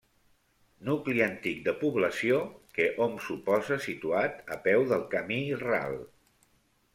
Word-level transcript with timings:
Nucli 0.85 1.19
antic 1.25 1.59
de 1.67 1.75
població 1.83 2.39
que 2.77 2.87
hom 3.05 3.13
suposa 3.27 3.79
situat 3.89 4.41
a 4.57 4.59
peu 4.69 4.89
del 4.95 5.05
camí 5.13 5.39
ral. 5.67 5.97